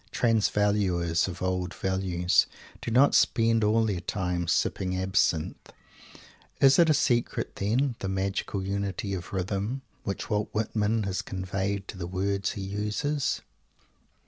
[0.11, 2.47] Transvaluers of old values
[2.81, 5.71] do not spend all their time sipping absinthe.
[6.59, 11.21] Is it a secret still, then, the magical unity of rhythm, which Walt Whitman has
[11.21, 13.41] conveyed to the words he uses?